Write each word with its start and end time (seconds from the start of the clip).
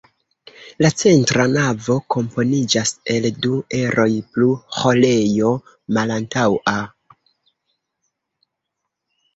La 0.83 0.89
centra 1.01 1.43
navo 1.51 1.97
komponiĝas 2.15 2.95
el 3.17 3.29
du 3.45 3.53
eroj, 3.81 4.09
plus 4.33 4.65
ĥorejo 4.79 5.55
malantaŭa. 5.99 6.79